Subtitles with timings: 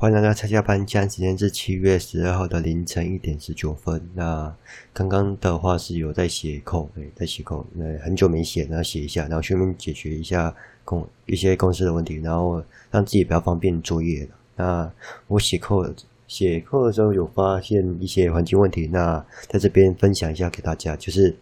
[0.00, 4.00] 欢迎大家参加班，现在时间是七月十二号的凌晨一点十九分。
[4.14, 4.50] 那
[4.94, 14.26] 刚刚的话是有在写扣，对，在写扣，那很久没写，然后写一下，然后顺便解决一下公一些公司的问题，然后让自己比较方便作业。
[14.56, 14.90] 那
[15.26, 15.86] 我写扣
[16.26, 21.36] 写扣的时候有发现一些环境问题，那在这边分享一下给大家，就是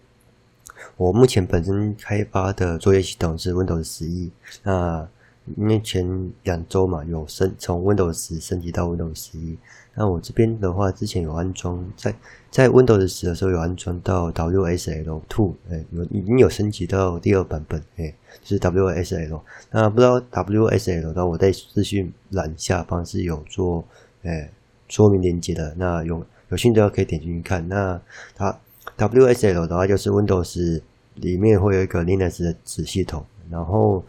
[0.96, 4.32] 我目前本身开发的作业系统是 Windows 十一，
[4.64, 5.08] 那。
[5.56, 9.56] 因为前两周嘛，有升从 Windows 十升级到 Windows 十一。
[9.94, 12.14] 那我这边的话，之前有安装在
[12.52, 19.40] 在 Windows 十的时候有安装到 WSL Two，哎，有已经有升级到第二版本，哎，就是 WSL。
[19.72, 23.84] 那不知道 WSL 的，我在资讯栏下方是有做
[24.22, 24.48] 哎
[24.88, 25.74] 说明连接的。
[25.76, 27.66] 那有有兴趣的话可以点进去看。
[27.68, 28.00] 那
[28.36, 28.56] 它
[28.96, 30.80] WSL 的话，就是 Windows
[31.16, 34.04] 里面会有一个 Linux 的子系统，然后。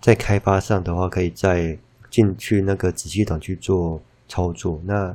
[0.00, 1.76] 在开发上的话，可以再
[2.08, 4.80] 进去那个子系统去做操作。
[4.84, 5.14] 那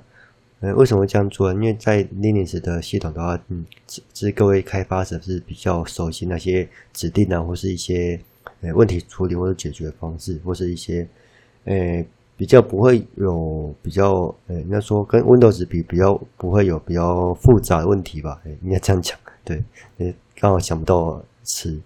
[0.61, 1.55] 呃，为什么会这样做呢？
[1.55, 3.65] 因为在 Linux 的系统的话，嗯，
[4.13, 8.19] 是各位开发者是比较熟悉那些指令啊，或是一些
[8.61, 11.07] 呃问题处理或者解决方式，或是一些
[11.65, 12.05] 呃
[12.37, 18.41] 比较不会有比较呃应该说跟 Windows 比比较不会有比较复杂的问题吧？
[18.63, 19.17] 应该这样讲。
[19.43, 19.63] 对，
[19.99, 21.79] 呃，刚好想不到词。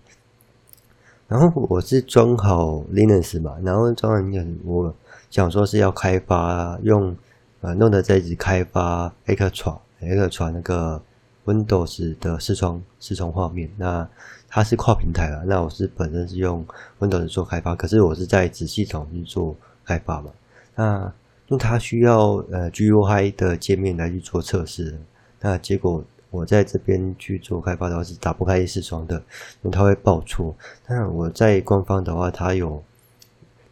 [1.29, 4.91] 然后我是装好 Linux 嘛，然后装完 Linux，我
[5.29, 7.15] 想说是要开发用
[7.61, 10.99] 呃弄的这一支开发 Extra Extra 那个
[11.45, 14.09] Windows 的视窗视窗画面，那
[14.47, 16.65] 它是跨平台了，那我是本身是用
[16.97, 20.31] Windows 做开发，可是我是在子系统去做开发嘛，
[20.73, 21.13] 那
[21.49, 24.99] 用它需要呃 GUI 的界面来去做测试，
[25.41, 26.03] 那结果。
[26.31, 29.15] 我在这边去做开发的话是打不开视窗的，
[29.63, 30.55] 因为它会报错。
[30.85, 32.83] 但我在官方的话，它有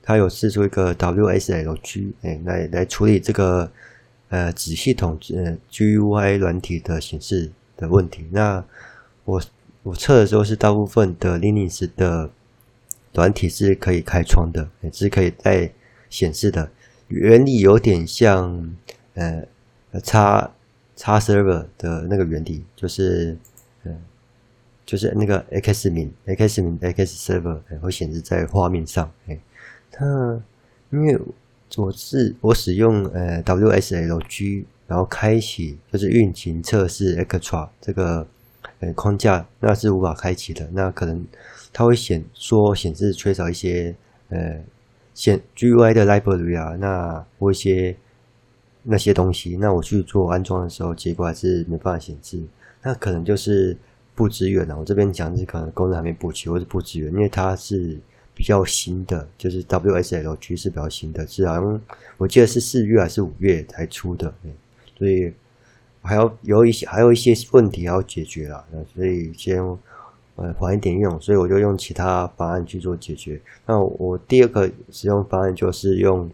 [0.02, 3.72] 它有试出一个 WSLG，哎，来来处理这个
[4.30, 8.28] 呃子系统呃 GUI 软体的显示的问题。
[8.32, 8.64] 那
[9.26, 9.40] 我
[9.84, 12.32] 我测的时候是大部分的 Linux 的
[13.14, 15.72] 软体是可以开窗的，也是可以带
[16.10, 16.72] 显示的。
[17.10, 18.76] 原理有点像
[19.14, 19.44] 呃
[20.04, 20.52] 插。
[20.98, 23.38] X server 的那个原理就是，
[23.84, 23.96] 嗯，
[24.84, 29.10] 就是那个 X 名 X 名 X server 会显示在画面上。
[29.28, 29.40] 哎，
[29.92, 30.42] 它
[30.90, 31.18] 因为
[31.76, 38.28] 我是我使用呃 WSLG，然后开启就是运行测试 Extra 这个
[38.80, 40.68] 呃框架，那是无法开启的。
[40.74, 41.24] 那可能
[41.72, 43.96] 它会显说显示缺少一些
[44.30, 44.60] 呃
[45.14, 47.96] 显 GUI 的 library 啊，那或一些。
[48.90, 52.42] 那些东西，那我去做安装的时候，结果还是没办法显示。
[52.82, 53.76] 那可能就是
[54.16, 54.80] 不支援了。
[54.80, 57.98] 我这边讲是可能功能还没补齐，或是不支援，因为它是
[58.34, 61.82] 比较新的，就是 WSLG 是比较新的，是好像
[62.18, 64.34] 我记得是四月还是五月才出的，
[64.98, 65.34] 所以
[66.02, 68.64] 还要有一些还有一些问题要解决了。
[68.72, 69.62] 那所以先
[70.36, 73.42] 呃缓一点用，所以我就用其他方案去做解决。
[73.66, 76.30] 那我第二个使用方案就是用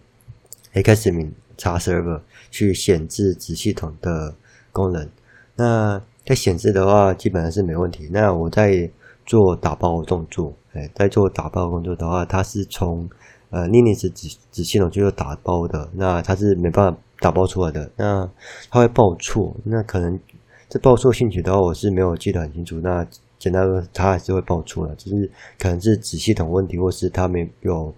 [0.74, 1.78] XMin 查。
[1.78, 4.34] server 去显示子系统的
[4.72, 5.10] 功能，
[5.56, 8.08] 那在显示的话，基本上是没问题。
[8.12, 8.90] 那我在
[9.26, 13.10] 做打包动作，哎，在做打包工作的话，它是从
[13.50, 18.30] 呃 Linux 子子系统去做打包的，那它是没办法打包出来的，那
[18.70, 20.18] 它会报错，那可能
[20.70, 22.80] 这报错性质的话，我是没有记得很清楚。
[22.80, 23.06] 那
[23.38, 27.94] 简单说，它还是会报错了，就是可能是子系统问题，或是它没有。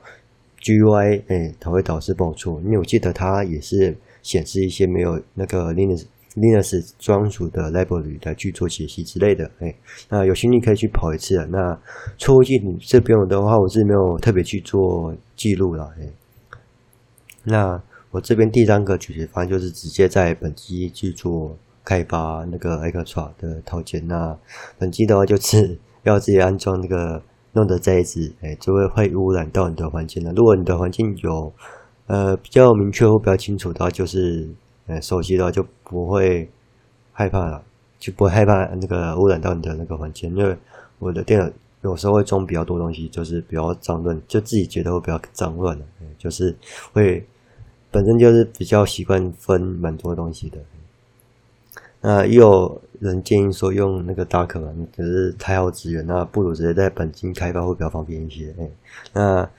[0.66, 9.76] GUI 哎，它会导致报错，因为我记得它也是显示一些没有那个 Linux Linux 专属的 library 来去做解析之类的哎，
[10.10, 11.46] 那有兴趣可以去跑一次啊。
[11.52, 11.80] 那
[12.18, 16.10] 错误记这边的话，我是没有特别去做记录了哎。
[17.44, 24.08] 那我这边第三个解决方案就是直接在本机去做开发那个 Extra 的套件。
[24.08, 24.36] 那
[24.80, 27.22] 本机的话就是 要自己安装那个。
[27.56, 30.32] 弄得这一只，哎，就会会污染到你的环境了。
[30.34, 31.54] 如果你的环境有，
[32.08, 34.48] 呃，比较明确或比较清楚的话，就是，
[34.88, 36.48] 呃，熟悉的话就不会
[37.14, 37.64] 害怕了，
[37.98, 40.36] 就不会害怕那个污染到你的那个环境。
[40.36, 40.56] 因为
[41.00, 41.50] 我的电脑
[41.82, 45.80] 有时候会装比较多东西，就是比较脏乱，就自己觉得会比较脏乱，
[46.18, 46.56] 就是
[46.92, 47.26] 会
[47.90, 50.58] 本身就是比较习惯分蛮多东西的。
[52.02, 58.54] 那也有人建议说用那个 Docker 嘛，可是太耗资源，那不如直接在本机开发会比较方便一些。
[58.60, 58.70] 哎，
[59.14, 59.50] 那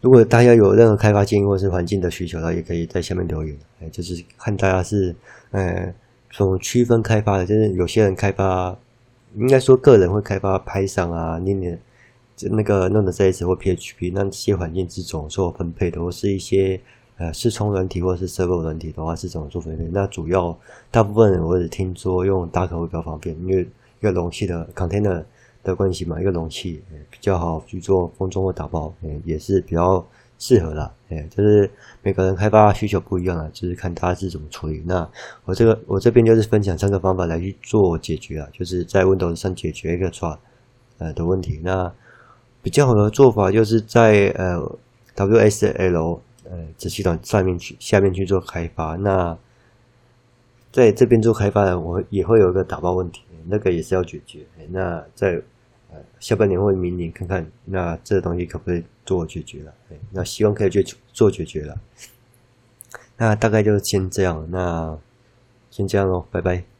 [0.00, 3.56] 如果大家有任何开发建议或是环境的需求，那也可以在下面留言。
[3.80, 5.14] 哎，就是看大家是
[5.52, 5.94] 呃
[6.36, 8.76] 怎么区分开发的，就是有些人开发，
[9.36, 11.78] 应该说个人会开发 Python 啊，那那
[12.50, 16.80] 那个 Node.js 或 PHP，那这些环境是怎么做分配的，或是一些。
[17.22, 19.88] 呃视窗软体或是 server 软体的话是怎么做分类？
[19.92, 20.58] 那主要
[20.90, 23.62] 大部分我只听说用大口会比较方便，因为
[24.00, 25.22] 一个容器的 container
[25.62, 28.92] 的关系嘛，一个容器比较好去做封装或打包，
[29.24, 30.04] 也是比较
[30.36, 30.90] 适合的。
[31.10, 31.70] 哎，就是
[32.02, 34.82] 每个人开发需求不一样啊，就是看他是怎么处理。
[34.84, 35.08] 那
[35.44, 40.36] 我这个我这边就是分享三个方法来去做解决啊，就是在 Windows 上解决一个 tra
[40.98, 41.60] 呃的问题。
[41.62, 41.92] 那
[42.62, 44.58] 比较好的做法就是在呃
[45.14, 46.18] WSL
[46.52, 48.94] 呃这系统上面去下面去做开发。
[48.94, 49.36] 那
[50.70, 53.24] 在这边做开发呢，我也会有一个打包问题。
[53.44, 55.32] 那个也是要解决，那在
[55.90, 59.74] 呃下半年或明年看看，那这东西可不可以做解决了？
[60.12, 60.80] 那希望可以去
[61.12, 61.76] 做解决了。
[63.16, 64.96] 那大概就先这样，那
[65.72, 66.62] 先这样喽，拜拜。